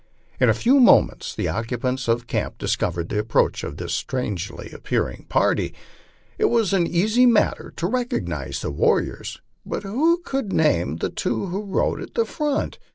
[0.39, 5.27] In a few moments the occupants of camp discovered the approach of this strangely appearing
[5.29, 5.75] party.
[6.39, 11.09] It was an easy matter to recog nize the warriors, but who could name the
[11.11, 12.79] two who rode at the front?